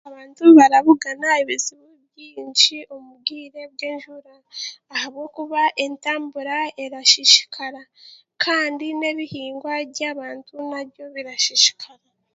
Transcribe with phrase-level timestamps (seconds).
[0.09, 4.35] Abantu barabugana ebizibu bingi omu bwire bw'enjura
[4.95, 7.81] ahabwokuba entambura erasiisikara
[8.43, 12.05] kandi n'ebihingwa by'abantu nabyo birasisikara